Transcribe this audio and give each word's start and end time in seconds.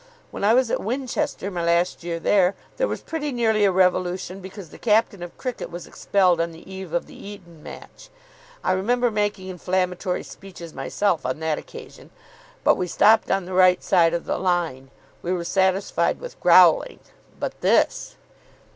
When 0.31 0.43
I 0.43 0.55
was 0.55 0.71
at 0.71 0.81
Winchester, 0.81 1.51
my 1.51 1.63
last 1.63 2.03
year 2.03 2.19
there, 2.19 2.55
there 2.77 2.87
was 2.87 3.01
pretty 3.01 3.31
nearly 3.31 3.65
a 3.65 3.71
revolution 3.71 4.41
because 4.41 4.69
the 4.71 4.79
captain 4.79 5.21
of 5.21 5.37
cricket 5.37 5.69
was 5.69 5.85
expelled 5.85 6.41
on 6.41 6.51
the 6.51 6.67
eve 6.73 6.91
of 6.91 7.05
the 7.05 7.13
Eton 7.15 7.61
match. 7.61 8.09
I 8.63 8.71
remember 8.71 9.11
making 9.11 9.47
inflammatory 9.47 10.23
speeches 10.23 10.73
myself 10.73 11.23
on 11.23 11.39
that 11.41 11.59
occasion. 11.59 12.09
But 12.63 12.77
we 12.77 12.87
stopped 12.87 13.29
on 13.29 13.45
the 13.45 13.53
right 13.53 13.83
side 13.83 14.15
of 14.15 14.25
the 14.25 14.39
line. 14.39 14.89
We 15.21 15.33
were 15.33 15.43
satisfied 15.43 16.19
with 16.19 16.39
growling. 16.39 16.97
But 17.39 17.61
this 17.61 18.15